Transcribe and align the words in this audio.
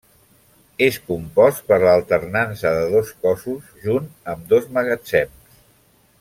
És 0.85 0.95
compost 1.09 1.61
per 1.67 1.77
l'alternança 1.83 2.73
de 2.79 2.89
dos 2.95 3.13
cossos 3.27 3.69
junt 3.85 4.09
amb 4.35 4.49
dos 4.55 4.67
magatzems. 4.79 5.63